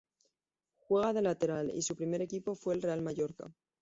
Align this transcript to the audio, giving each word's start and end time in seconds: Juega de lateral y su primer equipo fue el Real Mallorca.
Juega 0.79 1.13
de 1.13 1.21
lateral 1.21 1.69
y 1.75 1.83
su 1.83 1.95
primer 1.95 2.23
equipo 2.23 2.55
fue 2.55 2.73
el 2.73 2.81
Real 2.81 3.03
Mallorca. 3.03 3.53